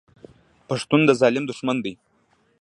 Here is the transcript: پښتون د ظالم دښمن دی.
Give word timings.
پښتون 0.67 1.01
د 1.05 1.09
ظالم 1.21 1.43
دښمن 1.47 1.77
دی. 1.85 1.93